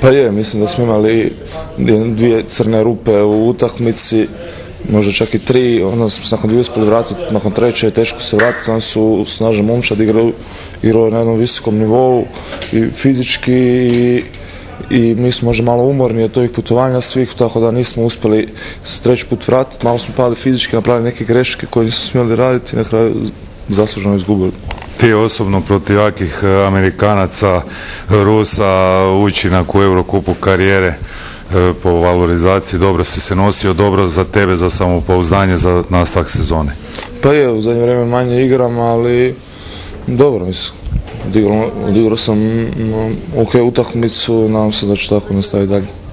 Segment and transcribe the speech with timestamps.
[0.00, 1.32] Pa je, mislim da smo imali
[2.06, 4.26] dvije crne rupe u utakmici,
[4.92, 8.20] možda čak i tri, onda smo se nakon dvije uspjeli vratiti, nakon treće je teško
[8.20, 10.30] se vratiti, onda su snažan momčad igrao,
[10.82, 12.24] igrao na jednom visokom nivou
[12.72, 13.52] i fizički
[14.90, 18.48] i, mi smo možda malo umorni od tih putovanja svih, tako da nismo uspjeli
[18.82, 22.76] se treći put vratiti, malo smo pali fizički, napravili neke greške koje nismo smjeli raditi
[22.76, 23.14] i na kraju
[23.68, 24.52] zasluženo izgubili.
[25.00, 27.62] Ti osobno protiv jakih e, Amerikanaca,
[28.08, 30.94] Rusa, učinak u Eurokupu karijere e,
[31.82, 36.70] po valorizaciji, dobro si se nosio, dobro za tebe, za samopouzdanje, za nastavak sezone.
[37.22, 39.34] Pa je, u zadnje vrijeme manje igram, ali
[40.06, 40.78] dobro mislim.
[41.88, 45.98] Odigrao, sam mm, ok utakmicu, nadam se da ću tako nastaviti dalje.